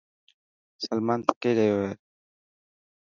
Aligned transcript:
سلمان 0.85 1.19
ٿڪي 1.27 1.51
گيو 1.57 1.77
هي. 1.83 1.91